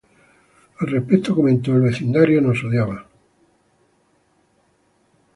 [0.79, 3.05] Al respecto comentó: "El vecindario nos odiaba.